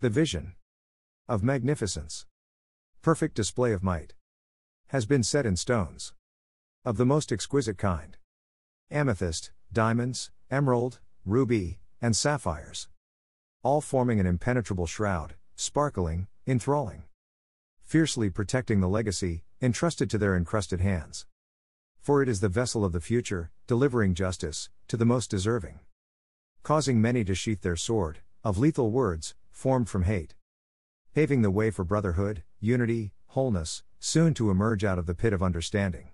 [0.00, 0.54] The vision
[1.28, 2.24] of magnificence,
[3.02, 4.14] perfect display of might,
[4.90, 6.12] has been set in stones
[6.84, 8.16] of the most exquisite kind
[8.92, 12.86] amethyst, diamonds, emerald, ruby, and sapphires.
[13.64, 17.02] All forming an impenetrable shroud, sparkling, enthralling.
[17.82, 21.26] Fiercely protecting the legacy, entrusted to their encrusted hands.
[21.98, 25.80] For it is the vessel of the future, delivering justice, to the most deserving.
[26.62, 30.36] Causing many to sheath their sword, of lethal words, formed from hate.
[31.16, 35.42] Paving the way for brotherhood, unity, wholeness, soon to emerge out of the pit of
[35.42, 36.10] understanding.